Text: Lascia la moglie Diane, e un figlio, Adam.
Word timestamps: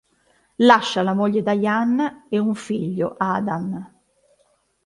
Lascia 0.65 1.03
la 1.03 1.13
moglie 1.13 1.43
Diane, 1.43 2.25
e 2.27 2.39
un 2.39 2.55
figlio, 2.55 3.13
Adam. 3.19 3.99